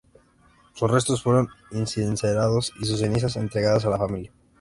[0.73, 4.31] Sus restos fueron incinerados, y sus cenizas entregadas a la familia.